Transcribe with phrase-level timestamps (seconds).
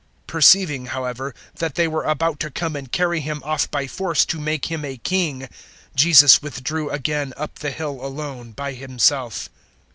[0.23, 4.25] 006:015 Perceiving, however, that they were about to come and carry Him off by force
[4.25, 5.47] to make Him a king,
[5.95, 9.51] Jesus withdrew again up the hill alone by Himself.